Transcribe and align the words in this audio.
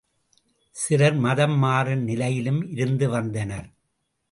சிலர் 0.75 1.17
மதம் 1.17 1.57
மாறும் 1.57 2.03
நிலையிலும் 2.03 2.61
இருந்து 2.71 3.09
வந்தனர். 3.09 3.69